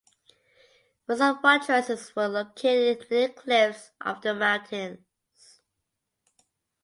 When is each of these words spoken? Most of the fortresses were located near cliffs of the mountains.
Most 1.07 1.21
of 1.21 1.35
the 1.35 1.41
fortresses 1.43 2.15
were 2.15 2.27
located 2.27 3.05
near 3.11 3.27
cliffs 3.29 3.91
of 4.03 4.19
the 4.23 4.33
mountains. 4.33 5.61